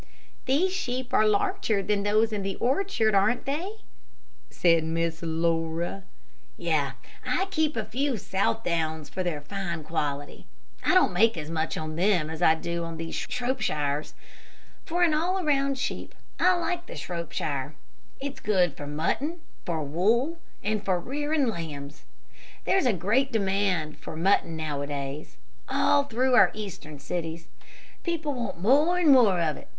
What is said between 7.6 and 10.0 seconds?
those few Southdowns for their fine